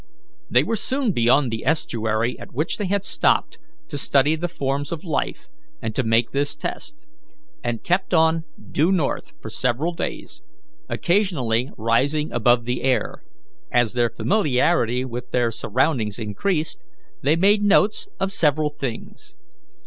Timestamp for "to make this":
5.95-6.55